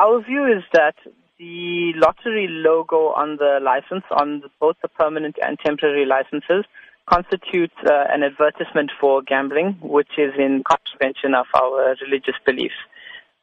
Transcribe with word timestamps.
Our 0.00 0.22
view 0.22 0.46
is 0.46 0.64
that 0.72 0.94
the 1.38 1.92
lottery 1.96 2.46
logo 2.48 3.12
on 3.12 3.36
the 3.36 3.60
license, 3.62 4.04
on 4.10 4.42
both 4.58 4.76
the 4.80 4.88
permanent 4.88 5.36
and 5.44 5.58
temporary 5.58 6.06
licenses, 6.06 6.64
constitutes 7.06 7.74
uh, 7.84 8.04
an 8.08 8.22
advertisement 8.22 8.92
for 8.98 9.20
gambling, 9.20 9.76
which 9.82 10.16
is 10.16 10.32
in 10.38 10.62
contravention 10.64 11.34
of 11.34 11.44
our 11.52 11.94
religious 12.00 12.36
beliefs. 12.46 12.80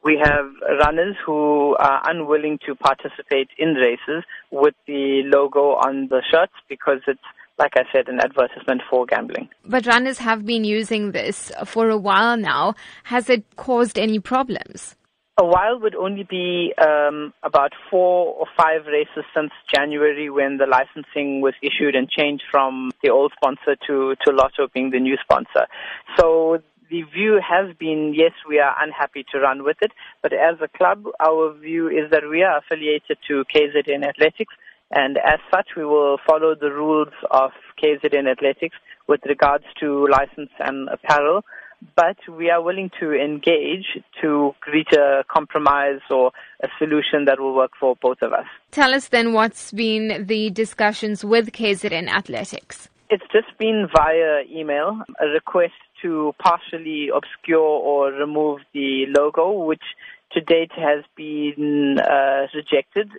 We 0.02 0.18
have 0.20 0.46
runners 0.84 1.14
who 1.24 1.76
are 1.78 2.02
unwilling 2.10 2.58
to 2.66 2.74
participate 2.74 3.50
in 3.56 3.74
races 3.74 4.24
with 4.50 4.74
the 4.88 5.22
logo 5.26 5.76
on 5.76 6.08
the 6.08 6.22
shirts 6.28 6.54
because 6.68 6.98
it's 7.06 7.20
like 7.60 7.72
I 7.76 7.82
said, 7.92 8.08
an 8.08 8.20
advertisement 8.20 8.82
for 8.88 9.04
gambling. 9.04 9.48
But 9.64 9.86
runners 9.86 10.18
have 10.18 10.46
been 10.46 10.62
using 10.62 11.10
this 11.10 11.50
for 11.64 11.88
a 11.88 11.96
while 11.96 12.36
now. 12.36 12.74
Has 13.04 13.28
it 13.28 13.44
caused 13.56 13.98
any 13.98 14.20
problems? 14.20 14.94
A 15.40 15.44
while 15.44 15.78
would 15.78 15.94
only 15.94 16.24
be 16.24 16.74
um, 16.84 17.32
about 17.44 17.72
four 17.88 18.34
or 18.34 18.46
five 18.56 18.86
races 18.86 19.24
since 19.32 19.52
January 19.72 20.28
when 20.28 20.56
the 20.56 20.66
licensing 20.66 21.40
was 21.40 21.54
issued 21.62 21.94
and 21.94 22.10
changed 22.10 22.42
from 22.50 22.90
the 23.04 23.10
old 23.10 23.32
sponsor 23.36 23.76
to, 23.86 24.16
to 24.24 24.32
Lotto 24.32 24.66
being 24.74 24.90
the 24.90 24.98
new 24.98 25.16
sponsor. 25.22 25.68
So 26.16 26.60
the 26.90 27.02
view 27.02 27.38
has 27.40 27.72
been, 27.76 28.14
yes, 28.16 28.32
we 28.48 28.58
are 28.58 28.74
unhappy 28.82 29.24
to 29.30 29.38
run 29.38 29.62
with 29.62 29.76
it, 29.80 29.92
but 30.22 30.32
as 30.32 30.56
a 30.60 30.66
club, 30.76 31.04
our 31.24 31.54
view 31.54 31.86
is 31.86 32.10
that 32.10 32.28
we 32.28 32.42
are 32.42 32.58
affiliated 32.58 33.18
to 33.28 33.44
KZN 33.54 34.08
Athletics, 34.08 34.54
and 34.90 35.18
as 35.18 35.38
such, 35.54 35.68
we 35.76 35.84
will 35.84 36.18
follow 36.26 36.56
the 36.56 36.72
rules 36.72 37.14
of 37.30 37.52
KZN 37.80 38.28
Athletics 38.28 38.74
with 39.06 39.20
regards 39.24 39.64
to 39.78 40.08
license 40.08 40.50
and 40.58 40.88
apparel 40.88 41.44
but 41.94 42.16
we 42.28 42.50
are 42.50 42.62
willing 42.62 42.90
to 43.00 43.12
engage 43.12 43.86
to 44.20 44.54
reach 44.72 44.92
a 44.92 45.24
compromise 45.28 46.00
or 46.10 46.32
a 46.62 46.68
solution 46.78 47.24
that 47.26 47.38
will 47.38 47.54
work 47.54 47.72
for 47.78 47.96
both 48.00 48.22
of 48.22 48.32
us. 48.32 48.46
Tell 48.70 48.94
us 48.94 49.08
then 49.08 49.32
what's 49.32 49.72
been 49.72 50.26
the 50.26 50.50
discussions 50.50 51.24
with 51.24 51.52
KZN 51.52 52.08
Athletics. 52.08 52.88
It's 53.10 53.24
just 53.32 53.56
been 53.58 53.88
via 53.94 54.42
email, 54.50 55.02
a 55.20 55.26
request 55.26 55.72
to 56.02 56.34
partially 56.38 57.08
obscure 57.14 57.58
or 57.58 58.12
remove 58.12 58.60
the 58.74 59.06
logo, 59.16 59.64
which 59.64 59.82
to 60.32 60.40
date 60.40 60.72
has 60.76 61.04
been 61.16 61.98
uh, 61.98 62.46
rejected. 62.54 63.10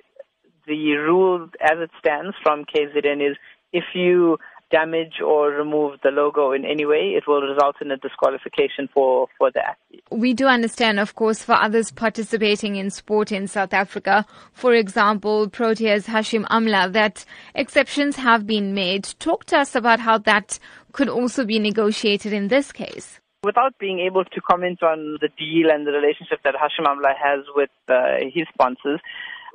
The 0.67 0.95
rule 0.97 1.49
as 1.59 1.79
it 1.79 1.89
stands 1.99 2.35
from 2.43 2.65
KZN 2.65 3.31
is 3.31 3.37
if 3.73 3.85
you 3.93 4.37
damage 4.71 5.21
or 5.25 5.49
remove 5.49 5.99
the 6.03 6.09
logo 6.09 6.51
in 6.51 6.65
any 6.65 6.85
way, 6.85 7.13
it 7.17 7.27
will 7.27 7.41
result 7.41 7.75
in 7.81 7.91
a 7.91 7.97
disqualification 7.97 8.87
for, 8.93 9.27
for 9.37 9.51
the 9.51 9.61
athlete. 9.61 10.03
We 10.11 10.33
do 10.33 10.45
understand, 10.47 10.99
of 10.99 11.15
course, 11.15 11.43
for 11.43 11.53
others 11.53 11.91
participating 11.91 12.75
in 12.75 12.89
sport 12.89 13.31
in 13.31 13.47
South 13.47 13.73
Africa, 13.73 14.25
for 14.53 14.73
example, 14.73 15.49
Proteas 15.49 16.05
Hashim 16.05 16.45
Amla, 16.47 16.91
that 16.93 17.25
exceptions 17.55 18.15
have 18.15 18.45
been 18.45 18.73
made. 18.73 19.03
Talk 19.19 19.45
to 19.45 19.57
us 19.57 19.75
about 19.75 19.99
how 19.99 20.17
that 20.19 20.59
could 20.91 21.09
also 21.09 21.45
be 21.45 21.59
negotiated 21.59 22.33
in 22.33 22.47
this 22.47 22.71
case. 22.71 23.19
Without 23.43 23.77
being 23.79 23.99
able 23.99 24.25
to 24.25 24.41
comment 24.41 24.83
on 24.83 25.17
the 25.21 25.29
deal 25.37 25.71
and 25.71 25.87
the 25.87 25.91
relationship 25.91 26.39
that 26.43 26.55
Hashim 26.55 26.85
Amla 26.85 27.13
has 27.15 27.45
with 27.55 27.69
uh, 27.87 28.17
his 28.33 28.45
sponsors, 28.53 28.99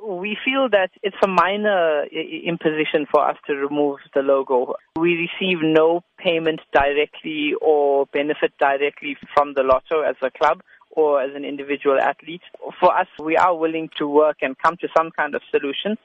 we 0.03 0.37
feel 0.43 0.69
that 0.69 0.91
it's 1.03 1.15
a 1.23 1.27
minor 1.27 2.03
imposition 2.05 3.05
for 3.09 3.27
us 3.27 3.37
to 3.47 3.55
remove 3.55 3.99
the 4.13 4.21
logo. 4.21 4.75
We 4.97 5.27
receive 5.27 5.59
no 5.61 6.03
payment 6.17 6.61
directly 6.73 7.53
or 7.61 8.05
benefit 8.07 8.53
directly 8.59 9.17
from 9.33 9.53
the 9.53 9.63
lotto 9.63 10.01
as 10.01 10.15
a 10.21 10.31
club 10.31 10.61
or 10.91 11.21
as 11.21 11.31
an 11.35 11.45
individual 11.45 11.99
athlete. 11.99 12.41
For 12.79 12.95
us, 12.95 13.07
we 13.21 13.37
are 13.37 13.55
willing 13.55 13.89
to 13.97 14.07
work 14.07 14.37
and 14.41 14.57
come 14.57 14.77
to 14.77 14.87
some 14.95 15.11
kind 15.11 15.35
of 15.35 15.41
solution 15.51 15.97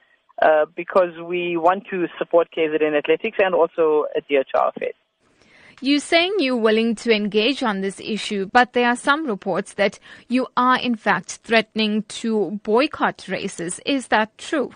uh, 0.43 0.67
because 0.75 1.19
we 1.25 1.57
want 1.57 1.85
to 1.91 2.07
support 2.19 2.49
KZN 2.57 2.97
Athletics 2.97 3.39
and 3.43 3.55
also 3.55 4.07
adhere 4.17 4.45
to 4.55 4.61
our 4.61 4.73
faith. 4.79 4.95
You're 5.83 6.01
saying 6.01 6.35
you're 6.39 6.57
willing 6.57 6.95
to 6.97 7.11
engage 7.11 7.63
on 7.63 7.81
this 7.81 8.01
issue, 8.01 8.51
but 8.53 8.75
there 8.75 8.89
are 8.89 8.97
some 8.97 9.27
reports 9.27 9.73
that 9.75 9.99
you 10.29 10.47
are 10.55 10.79
in 10.79 10.95
fact 10.95 11.39
threatening 11.43 12.03
to 12.21 12.61
boycott 12.63 13.27
races. 13.29 13.81
Is 13.87 14.09
that 14.09 14.37
true? 14.37 14.73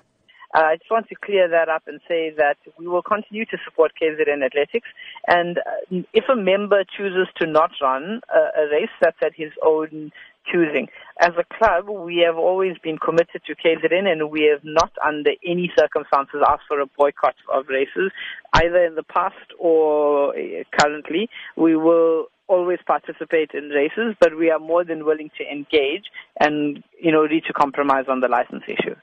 Uh, 0.54 0.62
I 0.62 0.76
just 0.76 0.90
want 0.90 1.08
to 1.08 1.16
clear 1.16 1.48
that 1.48 1.68
up 1.68 1.82
and 1.86 2.00
say 2.06 2.32
that 2.36 2.58
we 2.78 2.86
will 2.86 3.02
continue 3.02 3.44
to 3.46 3.58
support 3.64 3.92
KZN 4.00 4.44
Athletics. 4.44 4.88
And 5.26 5.58
uh, 5.58 6.02
if 6.12 6.24
a 6.28 6.36
member 6.36 6.84
chooses 6.96 7.26
to 7.40 7.46
not 7.46 7.72
run 7.82 8.20
a, 8.32 8.60
a 8.60 8.70
race, 8.70 8.90
that's 9.00 9.16
at 9.24 9.34
his 9.34 9.50
own 9.64 10.12
choosing. 10.50 10.88
As 11.20 11.32
a 11.38 11.44
club, 11.56 11.88
we 11.88 12.22
have 12.26 12.36
always 12.36 12.76
been 12.78 12.98
committed 12.98 13.42
to 13.46 13.54
KZN 13.54 14.06
and 14.06 14.30
we 14.30 14.42
have 14.52 14.62
not 14.62 14.92
under 15.04 15.30
any 15.44 15.72
circumstances 15.76 16.42
asked 16.46 16.64
for 16.68 16.80
a 16.80 16.86
boycott 16.86 17.34
of 17.52 17.66
races, 17.68 18.12
either 18.52 18.84
in 18.84 18.94
the 18.94 19.02
past 19.02 19.34
or 19.58 20.36
uh, 20.36 20.62
currently. 20.78 21.28
We 21.56 21.76
will 21.76 22.26
always 22.46 22.78
participate 22.86 23.52
in 23.54 23.70
races, 23.70 24.14
but 24.20 24.36
we 24.36 24.50
are 24.50 24.58
more 24.58 24.84
than 24.84 25.04
willing 25.04 25.30
to 25.38 25.44
engage 25.50 26.04
and, 26.38 26.84
you 27.00 27.10
know, 27.10 27.22
reach 27.22 27.46
a 27.48 27.52
compromise 27.52 28.04
on 28.08 28.20
the 28.20 28.28
license 28.28 28.62
issue. 28.68 28.94